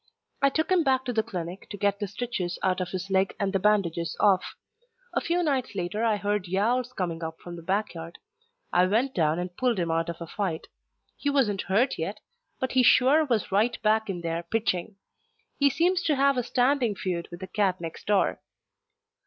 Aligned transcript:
I 0.41 0.49
took 0.49 0.71
him 0.71 0.81
back 0.83 1.05
to 1.05 1.13
the 1.13 1.21
clinic 1.21 1.69
to 1.69 1.77
get 1.77 1.99
the 1.99 2.07
stitches 2.07 2.57
out 2.63 2.81
of 2.81 2.89
his 2.89 3.11
leg 3.11 3.35
and 3.39 3.53
the 3.53 3.59
bandages 3.59 4.17
off. 4.19 4.55
A 5.13 5.21
few 5.21 5.43
nights 5.43 5.75
later 5.75 6.03
I 6.03 6.17
heard 6.17 6.47
yowls 6.47 6.91
coming 6.93 7.23
up 7.23 7.39
from 7.39 7.55
the 7.55 7.61
backyard. 7.61 8.17
I 8.73 8.87
went 8.87 9.13
down 9.13 9.37
and 9.37 9.55
pulled 9.55 9.77
him 9.77 9.91
out 9.91 10.09
of 10.09 10.19
a 10.19 10.25
fight. 10.25 10.65
He 11.17 11.29
wasn't 11.29 11.61
hurt 11.69 11.99
yet, 11.99 12.19
but 12.59 12.71
he 12.71 12.81
sure 12.81 13.25
was 13.25 13.51
right 13.51 13.79
back 13.83 14.09
in 14.09 14.21
there 14.21 14.41
pitching. 14.41 14.95
He 15.59 15.69
seems 15.69 16.01
to 16.05 16.15
have 16.15 16.35
a 16.35 16.41
standing 16.41 16.95
feud 16.95 17.27
with 17.29 17.41
the 17.41 17.45
cat 17.45 17.79
next 17.79 18.07
door. 18.07 18.41